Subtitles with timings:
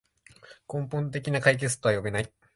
[0.67, 2.33] 根本的な解決とは呼べない